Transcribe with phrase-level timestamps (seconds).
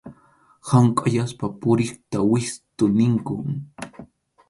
[0.69, 3.45] Hank’ayaspa puriqta wistʼu ninkum.